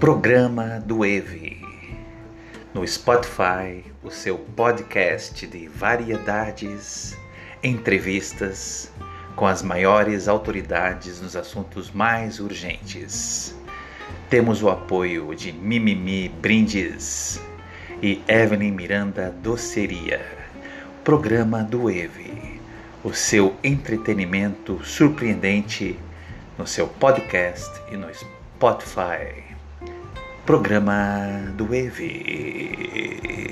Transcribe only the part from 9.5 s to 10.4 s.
maiores